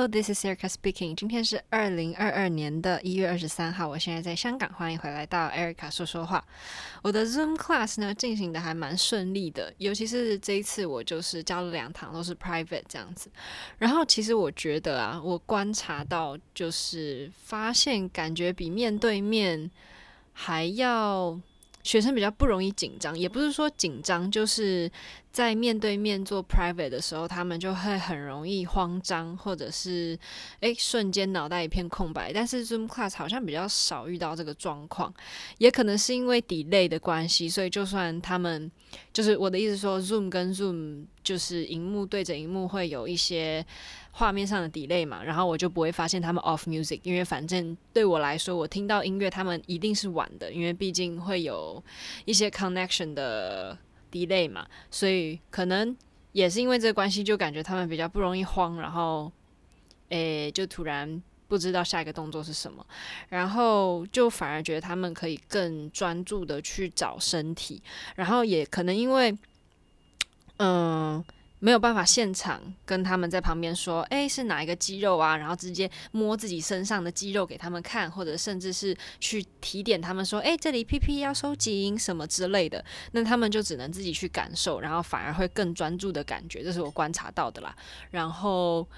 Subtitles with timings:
[0.00, 1.14] Hello，this is Erica speaking。
[1.14, 6.42] 今天是二零二二年的一月二十三号，我现在在香港，欢迎回来到 Erica 说说话。
[7.02, 13.30] 我的 Zoom class 呢进行的还蛮顺利的，尤其是这一次我就是教了两堂都是 private 这样子。
[13.76, 19.70] 然后其实我觉得啊，我观察到就是发现感觉比面对面
[20.32, 21.38] 还要。
[21.82, 24.90] 学生比较不容易紧张，也不是说紧张，就是
[25.32, 30.18] 在面对面做 private 的时候，他们就会很容易慌张，或者是
[30.60, 32.32] 诶瞬间脑袋一片空白。
[32.32, 35.12] 但是 Zoom class 好像比较少遇到这个状况，
[35.58, 38.70] 也可能是因为 delay 的关系，所以就算他们
[39.12, 43.64] 就是我的意思说，Zoom 跟 Zoom 就是荧幕对着荧幕会有一些。
[44.20, 51.82] 画面上的 delay 嘛，然后我就不会发现他们 off music，因为反正对我来说，我听到音乐他们一定是晚的，因为毕竟会有
[52.26, 53.78] 一些 connection 的
[54.12, 55.96] delay 嘛，所以可能
[56.32, 59.32] 也是因为这个关系，就感觉他们比较不容易慌，然后
[60.10, 62.86] 诶就突然不知道下一个动作是什么，
[63.30, 67.82] 然后就反而觉得他们可以更专注的去找身体，
[68.16, 69.34] 然后也可能因为
[70.58, 70.89] 嗯。
[71.60, 75.36] 没有办法现场跟他们在旁边说，诶，是哪一个肌肉啊？
[75.36, 82.84] 然后直接摸自己身上的肌肉给他们看，或者甚至是去提点他们说，诶，这里屁屁要收紧什么之类的。
[83.12, 87.76] 那他们就只能自己去感受，然后反而会更专注的感觉，这是我观察到的啦。
[88.10, 88.88] 然后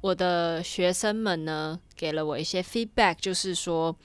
[0.00, 3.96] 我的学生们呢，给了我一些 feedback，就是说。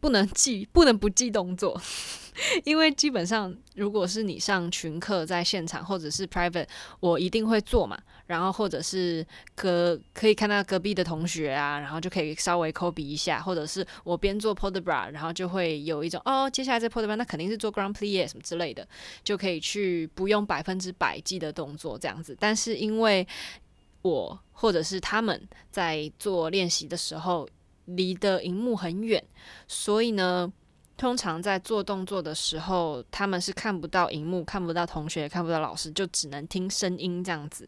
[0.00, 1.76] 不能记，不能不记动作，
[2.64, 6.66] 因为基本上，如果是你上群课在现场或者是 private，
[7.00, 7.98] 我一定会做嘛。
[8.26, 18.86] 然后或者是隔可以看到隔壁的同学啊，然后就可以稍微 copy 一下，或者是我边做 port de bras，然后就会有一种哦，接下来这 port de bras 那肯定是做 grand plie 什么之类的，
[19.24, 22.36] 就可以去不用百分之百记的动作这样子。
[22.38, 23.26] 但是因为
[24.02, 27.48] 我或者是他们在做练习的时候。
[27.92, 29.24] 离的荧幕很远，
[29.66, 30.52] 所以呢，
[30.98, 37.66] 通常在做动作的时候，他们是看不到荧幕，看不到同学，看不到老师，就只能听声音这样子。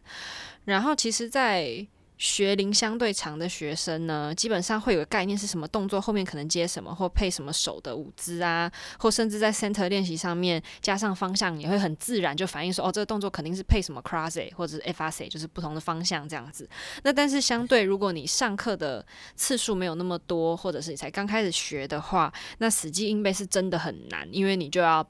[0.65, 1.87] 然后，其实，在
[2.21, 16.69] 学龄相对长的学生呢，基本上会有个概念是什么动作后面可能接什么，或配什么手的舞姿啊，或甚至在 center 练习上面加上方向，也会很自然就反应说，哦，这个动作肯定是配什么 croisé 或者是 effacé，就是不同的方向这样子。
[17.05, 19.03] 那但是相对，如果你上课的
[19.35, 25.09] 次数没有那么多，或者是你才刚开始学的话，那死记硬背是真的很难，因为你就要。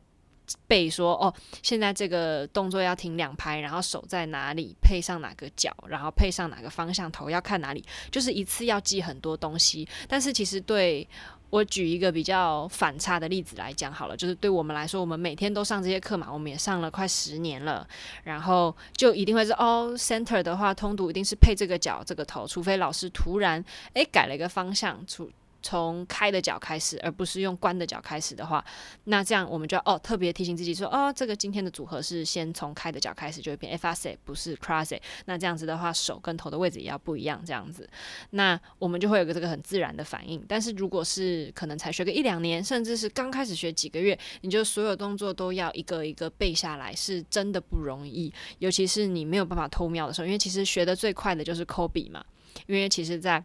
[0.67, 9.89] 背说哦，现在这个动作要停两拍，然后手在哪里，配上哪个脚，然后配上哪个方向，头要看哪里，就是一次要记很多东西。
[10.09, 11.07] 但是其实对
[11.51, 17.87] 我举一个比较反差的例子来讲好了，就是对我们来说，我们每天都上这些课嘛，我们也上了快十年了，
[18.25, 25.31] 然后就一定会是哦，center 的话，通读一定是配这个脚这个头，除非老师突然诶改了一个方向出。
[25.63, 28.65] 从开的脚开始，而不是用关的脚开始的话，
[29.05, 35.01] 那这样我们就要哦特别提醒自己说，哦，这个今天的组合是先从开的脚开始，就会变 effacé，不是 croisé。
[35.27, 37.89] 那这样子的话，手跟头的位置也要不一样，这样子，
[38.31, 40.45] 那我们就会有个这个很自然的反应。
[40.49, 48.33] 但是如果是可能才学个一两年，甚至是刚开始学几个月，你就所有动作都要一个一个背下来，是真的不容易。
[48.59, 52.25] 尤其是你没有办法偷瞄的时候，因为其实学的最快的就是 Kobe 嘛，
[52.67, 53.45] 因为其实在。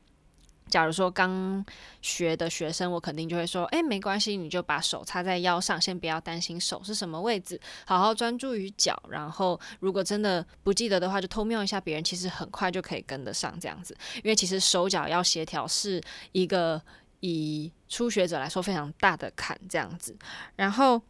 [0.70, 1.64] 假如说刚
[2.02, 9.02] 学的学生，我肯定就会说，哎，没关系，你就把手插在腰上，先不要担心手是什么位置，好好专注于脚。
[9.10, 13.96] 然后，如果真的不记得的话，就偷瞄一下别人，其实很快就可以跟得上这样子。
[14.18, 16.82] 因为其实手脚要协调是一个
[17.20, 20.18] 以初学者来说非常大的坎，这样子。
[20.56, 21.02] 然后。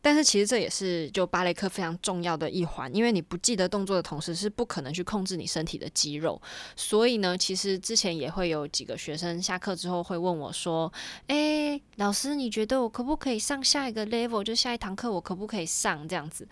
[0.00, 6.40] 但是其实这也是就芭蕾课非常重要的一环，因为你不记得动作的同时，是不可能去控制你身体的肌肉。
[6.76, 10.92] 所以呢，其实之前也会有几个学生下课之后会问我说
[11.28, 14.42] ：“诶，老师，你觉得我可不可以上下一个 level？
[14.42, 16.46] 就下一堂课我可不可以上这样子？”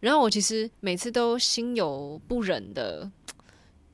[0.00, 3.10] 然后我其实每次都心有不忍的。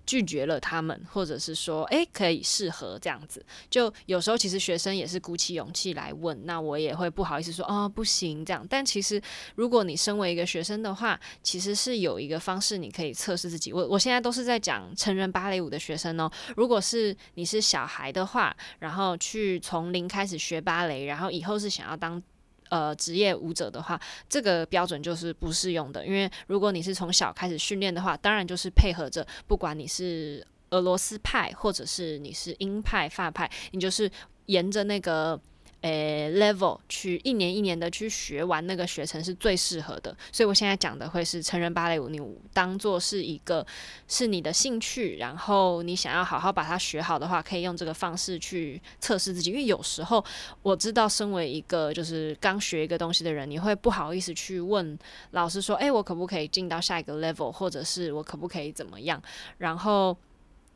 [0.09, 3.45] 拒绝了他们，或者是说，诶，可以适合这样子。
[3.69, 8.67] 就有时候其实学生也是鼓起勇气来问，那我也会不好意思说，哦，不行这样。
[8.71, 9.21] 但其实
[9.55, 13.71] 如果你身为一个学生的话，其实是有一个方式你可以测试自己。
[13.71, 16.31] 我我现在都是在讲成人芭蕾舞的学生哦。
[16.57, 22.23] 如果是你是小孩的话，然后去从零开始学芭蕾，然后以后是想要当。
[22.69, 26.07] 呃，职业舞者的话，这个标准就是不适用的。
[26.07, 34.11] 因为如果你是从小开始训练的话，当然就是配合着，不管你是俄罗斯派，或者是你是英派、法派，你就是
[34.47, 35.41] 沿着那个
[35.83, 42.21] 诶，level 去一年一年的去学完那个学程是最适合的，所以我现在讲的会是成人芭蕾舞，你
[42.53, 43.65] 当做是一个
[44.09, 49.51] 是你的兴趣，然后你想要好好把它学好的话，可以用这个方式去测试自己。
[49.51, 50.25] 因为有时候
[50.63, 54.99] 我知道，身为一个就是刚学一个东西的人，你会不好意思去问
[55.31, 59.23] 老师说，诶，我可不可以进到下一个 level，或者是我可不可以怎么样？
[59.59, 60.17] 然后。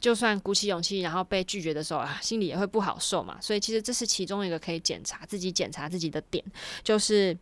[0.02, 3.38] 就算鼓起勇气，然后被拒绝的时候啊，心里也会不好受嘛。
[3.40, 6.44] 所以其实这是其中一个可以检查自己、检查自己的点，
[6.82, 7.38] 就是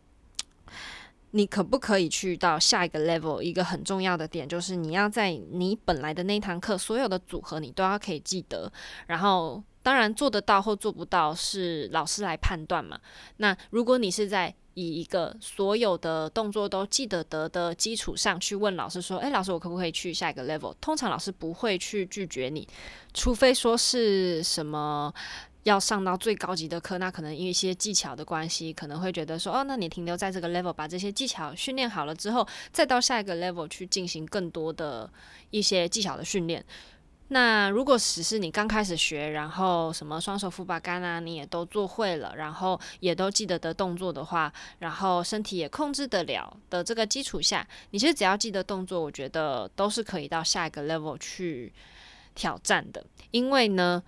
[1.31, 3.41] 你可不可以去到下一个 level。
[3.41, 8.71] 一个很重要的点就是你要在你本来的那堂课所有的组合你都要可以记得。
[9.07, 12.99] 然后当然做得到或做不到是老师来判断嘛。
[13.37, 22.65] 那如果你是在以一个所有的动作都记得得的基础上去问老师说：“诶，老师，我可不可以去下一个 level？” 通常老师不会去拒绝你，
[23.13, 25.13] 除非说是什么
[25.63, 35.07] 要上到最高级的课，那可能因为一些技巧的关系，可能会觉得说：“哦，那你停留在这个 level，把这些技巧训练好了之后，再到下一个 level 去进行更多的
[35.51, 36.65] 一些技巧的训练。”
[37.33, 51.71] 那如果只是你刚开始学，然后什么双手扶把杆啊，你也都做会了，然后也都记得的动作的话，然后身体也控制得了的这个基础下，你其实只要记得动作，我觉得都是可以到下一个 level 去
[52.35, 54.03] 挑战的，因为呢。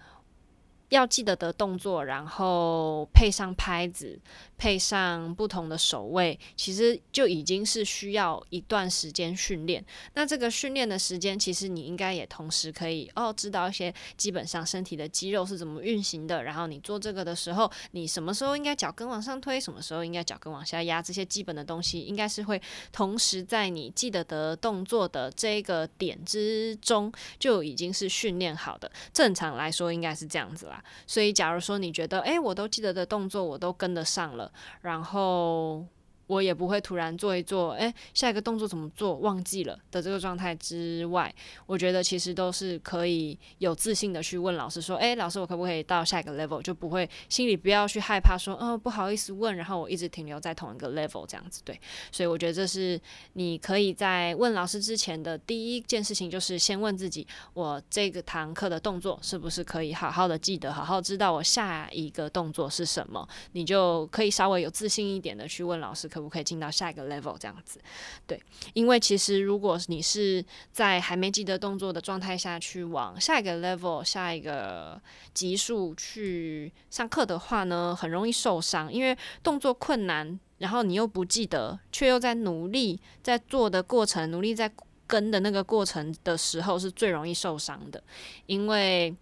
[0.93, 4.19] 要记得的动作，然后配上拍子，
[4.57, 9.83] 配上不同的手位，其实就已经是需要一段时间训练。
[10.13, 16.43] 那这个训练的时间，其实你应该也同时可以哦，知道一些基本上身体的肌肉是怎么运行的。
[16.43, 22.61] 然后你做这个的时候，你什么时候应该脚跟往上推，什么时候应该脚跟往下压，这些基本的东西，应该是会
[22.91, 28.91] 同时在你记得的动作的这个点之中就已经是训练好的。
[29.11, 30.82] 正常来说，应该是这样子啦。
[31.07, 34.51] 所以，假如说你觉得，哎，我都记得的动作，我都跟得上了，
[34.81, 35.85] 然后。
[36.33, 41.33] 我也不会突然做一做，诶，下一个动作怎么做忘记了的这个状态之外，
[41.67, 46.59] 我觉得其实都是可以有自信的去问老师说，诶，老师我可不可以到下一个 level？
[46.59, 51.79] 就不会心里不要去害怕说，哦，不好意思问，然后我一直停留在同一个 level 这样子，对。
[52.11, 52.99] 所以我觉得这是
[53.33, 66.22] 你可以在问老师之前的第一件事情，就是先问自己，我这个堂课的动作是不是可以好好的记得，好好知道我下一个动作是什么，你就可以稍微有自信一点的去问老师可。
[66.23, 67.79] 不可以进到下一个 level 这样子，
[68.25, 68.41] 对，
[68.73, 74.99] 因为其实如果你是在还没记得动作的状态下去往下一个 level、下一个
[75.33, 84.71] 级数去上课的话呢，很容易受伤，因为动作困难，然后你又不记得，却又在努力在做的过程，努力在
[85.05, 88.01] 跟的那个过程的时候，是最容易受伤的。
[88.45, 89.15] 因为，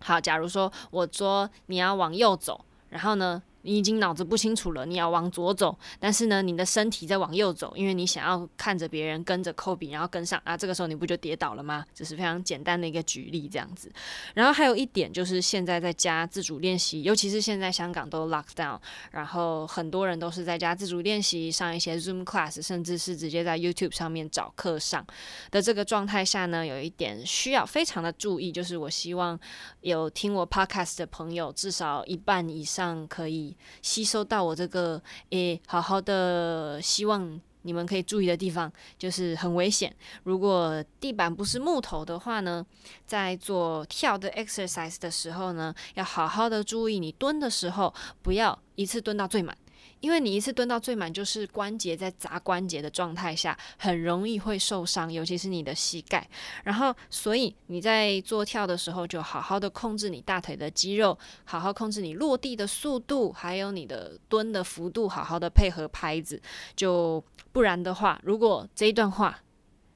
[0.00, 11.84] 好，假如说我说你要往右走，然后呢，你已经脑子不清楚了，你要往左走，但是呢，你的身体在往右走，因为你想要看着别人跟着 Kobe，然后跟上啊，这个时候你不就跌倒了吗？
[11.94, 13.90] 这是非常简单的一个举例，这样子。
[14.34, 18.78] 然后还有一点就是，现在在家自主练习，尤其是现在香港都 lock down，
[19.10, 25.06] 然后很多人都是在家自主练习，上一些 Zoom class，甚至是直接在 YouTube 上面找课上
[25.50, 29.38] 的这个状态下呢，有一点需要非常的注意，就是我希望
[29.82, 33.51] 有听我 Podcast 的朋友，至少一半以上可以。
[33.80, 39.94] 吸收到我这个诶、好好的，希望你们可以注意的地方，就是很危险。
[40.24, 42.64] 如果地板不是木头的话呢，
[43.06, 49.56] 在做跳的 exercise 的时候呢，要好好的注意，你蹲的时候不要一次蹲到最满。
[50.02, 56.28] 因为你一次蹲到最满，就是关节在砸关节的状态下，很容易会受伤，尤其是你的膝盖。
[56.64, 66.42] 然后，所以你在做跳的时候，就好好的控制你大腿的肌肉，好好控制你落地的速度，还有你的蹲的幅度，好好的配合拍子。
[66.74, 69.38] 就不然的话，如果这一段话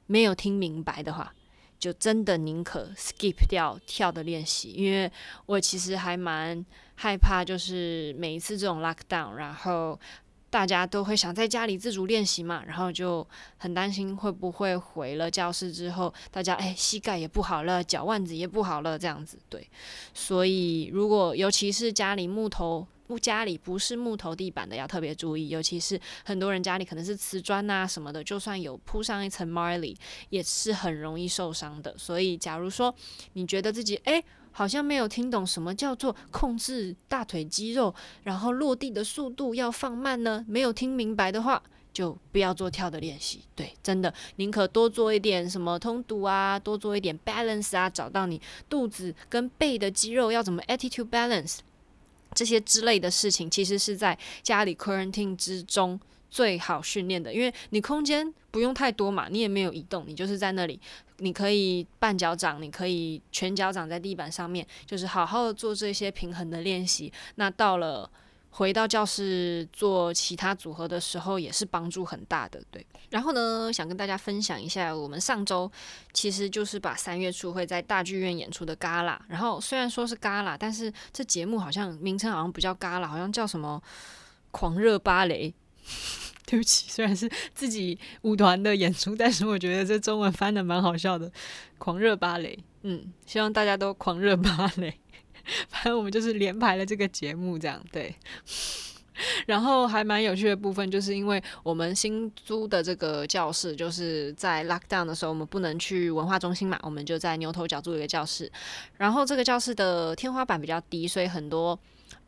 [0.06, 1.34] 没有听明白的话，
[1.78, 5.10] 就真的宁可 skip 掉跳的练习，因为
[5.46, 6.64] 我其实还蛮
[6.94, 9.98] 害怕，就是每一次这种 lockdown，然后
[10.50, 13.26] 大家都会想在家里自主练习嘛，然后就
[13.58, 19.68] 很担心会不会回了教室之后，大家哎膝盖也不好了，脚腕子也不好了这样子，对，
[20.14, 22.86] 所以如果尤其是家里木头。
[23.06, 29.96] 不，家里不是木头地板的要特别注意，尤其是很多人家里可能是瓷砖啊什么的，就算有铺上一层 Marley，
[30.30, 31.96] 也是很容易受伤的。
[31.96, 32.94] 所以，假如说
[33.34, 43.42] 你觉得自己诶好像没有听懂什么叫做控制大腿肌肉，然后落地的速度要放慢呢，没有听明白的话，就不要做跳的练习。
[43.54, 51.58] 对，真的宁可多做一点什么通读啊，多做一点 balance 啊，找到你肚子跟背的肌肉要怎么 attitude balance。
[52.36, 55.98] 这些之类的事情，其实是在家里 quarantine 之中
[56.30, 60.78] 最好训练的，因为你空间不用太多嘛，你也没有移动，你就是在那里，
[61.18, 67.12] 你可以半脚掌，你可以全脚掌在地板上面，就是好好的做这些平衡的练习。
[67.36, 68.08] 那到了。
[68.56, 72.58] 回到教室做其他组合的时候，也是帮助很大的。
[72.70, 75.70] 对，然后呢，想跟大家分享一下，我们上周
[76.14, 79.18] 其实就是把三月初会在大剧院演出的 Gala。
[79.28, 83.82] 然后虽然说是 Gala，但是这节目好像名称好像不叫 Gala，好像叫什么
[84.50, 85.52] 狂热芭蕾。
[86.46, 91.30] 对不起，虽然是自己舞团的演出，但是我觉得这中文翻的蛮好笑的，
[91.76, 92.58] 狂热芭蕾。
[92.82, 94.98] 嗯，希望大家都狂热芭蕾。
[95.68, 98.14] 反正我们就是连排了这个节目，这样对。
[99.46, 108.52] 然后还蛮有趣的部分，就是因为我们新租的这个教室，就是在 lockdown 的时候，我们不能去文化中心嘛，我们就在牛头角租一个教室。
[108.98, 111.78] 然后这个教室的天花板比较低，所以很多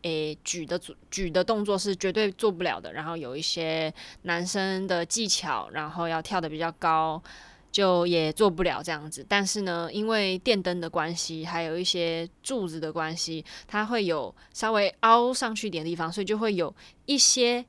[0.01, 2.91] 诶举的举的动作是绝对做不了的。
[2.95, 7.23] 然后有一些男生的技巧，然后要跳得比较高。
[7.71, 16.75] 就也做不了这样子，但是呢，因为电灯的关系，还有一些柱子的关系，它会有稍微凹上去一点地方，所以就会有
[17.07, 17.65] 一些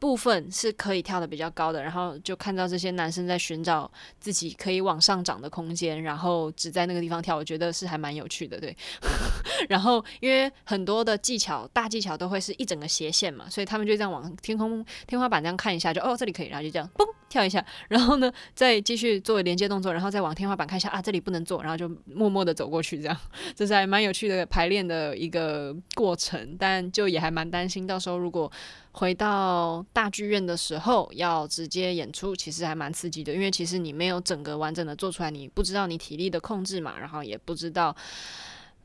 [0.00, 1.80] 部分是可以跳得比较高的。
[1.80, 3.88] 然后就看到这些男生在寻找
[4.18, 8.76] 自己可以往上涨的空间，然后只在那个地方跳，我觉得是还蛮有趣的，对。
[9.68, 17.04] 然后因为很多的技巧，大技巧都会是一整个斜线嘛，所以他们就这样往天空天花板这样看一下，就哦这里可以，然后就这样嘣。
[17.30, 23.16] 跳一下，然后呢，再继续做连接动作，然后再往天花板看一下啊，这里不能做，然后就默默的走过去，这样，
[23.54, 28.50] 这是还蛮有趣的排练的一个过程，但就也还蛮担心，到时候如果
[28.90, 37.94] 回到大剧院的时候要直接演出，其实还蛮刺激的，因为其实你没有整个完整的做出来，你不知道你体力的控制嘛，然后也不知道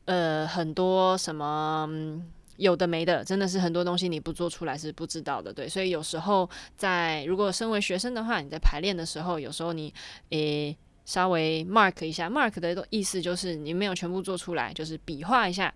[0.06, 1.88] 呃很多什么。
[2.58, 5.68] 有的没的，真的是很多东西你不做出来是不知道的，对。
[5.68, 9.92] 所以有时候在如果身为学生的话，你在排练的时候，有时候你
[10.30, 15.70] 诶稍微 mark 一下，mark 的意思就是你没有全部做出来，就是比划一下。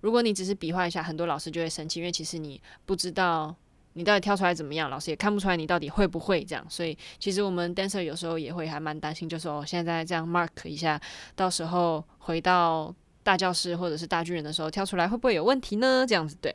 [0.00, 3.54] 如果你只是比划一下，很多老师就会生气，因为其实你不知道
[3.94, 6.64] 你到底跳出来怎么样，老师也看不出来你到底会不会这样。
[6.68, 11.00] 所以其实我们 dancer 有时候也会还蛮担心，就说哦，现在这样 mark 一下，
[11.34, 12.94] 到时候回到。
[13.24, 16.04] 大教室或者是大巨人的时候跳出来会不会有问题呢？
[16.06, 16.54] 这样子对，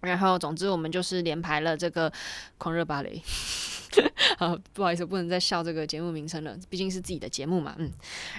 [0.00, 2.10] 然后总之我们就是连排了这个
[2.56, 3.20] 狂热芭蕾。
[4.38, 7.74] 好，不好意思，不能再笑这个节目名称了，毕竟是自己的节目嘛。
[7.78, 7.90] 嗯，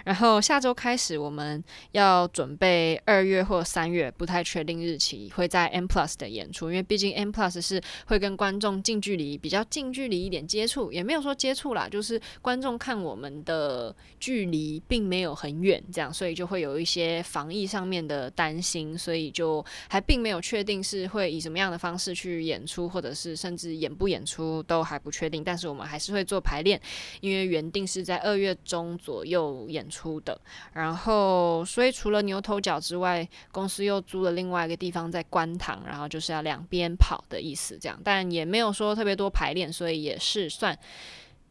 [0.06, 25.41] 然后下周开始我们要准备二月或三月，不太确定日期，会在 M Plus 的演出，因为毕竟 M Plus 是会跟观众近距离、比较近距离一点接触，也没有说接触啦，就是观众看我们的距离并没有很远，这样，所以就会有一些防疫上面的担心，所以就还并没有确定是会以什么样的方式去演出，或者是甚至演不演出都还不确定。
[25.44, 26.80] 但是我们还是会做排练，
[27.20, 30.40] 因为原定是在二月中左右演出的。
[30.74, 38.00] 然后，所以除了牛头角之外，公司又租了另外一个地方在观塘，然后就是要两边跑的意思，这样。
[38.04, 40.78] 但也没有说特别多排练，所以也是算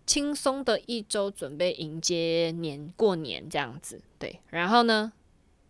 [0.06, 4.02] 轻松的一周，准备迎接年过年这样子。
[4.18, 5.12] 对，然后呢，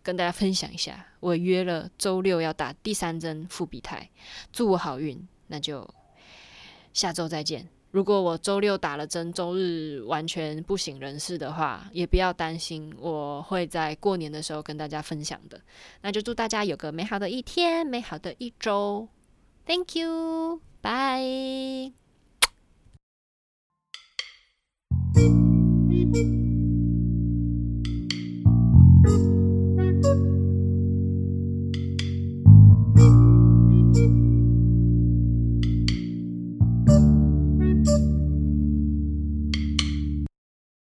[0.03, 4.09] 跟大家分享一下，我约了周六要打第三针复必泰，
[4.53, 5.29] 祝我好运。
[5.53, 5.89] 那就
[6.93, 7.69] 下周再见。
[7.91, 15.61] 如果我周六打了针，周日完全不省人事的话，也不要担心，我会在过年的时候跟大家分享的。
[16.01, 19.09] 那就祝大家有个美好的一天，美好的一周。
[19.67, 21.93] Thank you，bye。